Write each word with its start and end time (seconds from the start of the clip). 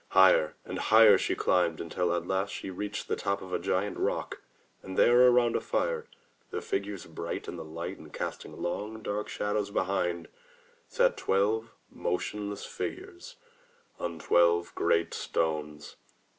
Higher 0.17 0.55
and 0.65 0.79
higher 0.79 1.15
she 1.19 1.35
climbed 1.35 1.79
until 1.79 2.11
at 2.15 2.25
last 2.25 2.49
she 2.51 2.71
reached 2.71 3.07
the 3.07 3.15
top 3.15 3.39
of 3.43 3.53
a 3.53 3.59
giant 3.59 3.99
rock, 3.99 4.41
and 4.81 4.97
there, 4.97 5.27
about 5.27 5.55
a 5.55 5.61
fire, 5.61 6.07
their 6.49 6.59
figures 6.59 7.05
bright 7.05 7.47
in 7.47 7.55
the 7.55 7.63
light 7.63 7.99
and 7.99 8.11
cast 8.11 8.43
ing 8.43 8.59
long, 8.59 9.03
dark 9.03 9.29
shadows 9.29 9.69
behind, 9.69 10.27
sat 10.87 11.17
twelve 11.17 11.69
motionless 11.91 12.65
figures 12.65 13.35
on 13.99 14.17
twelve 14.17 14.73
great 14.73 15.13
stones. 15.13 15.97